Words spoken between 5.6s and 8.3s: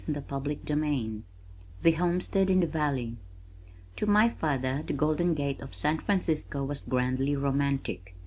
of San Francisco was grandly romantic.